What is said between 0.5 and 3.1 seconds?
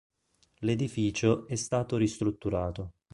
L'edificio è stato ristrutturato.